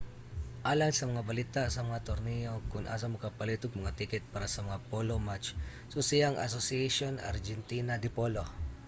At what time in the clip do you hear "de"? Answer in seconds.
8.03-8.09